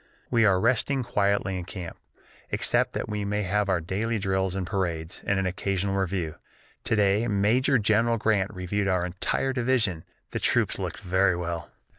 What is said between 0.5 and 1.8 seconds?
resting quietly in